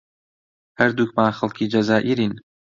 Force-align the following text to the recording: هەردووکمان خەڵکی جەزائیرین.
هەردووکمان 0.79 1.31
خەڵکی 1.37 1.71
جەزائیرین. 1.73 2.33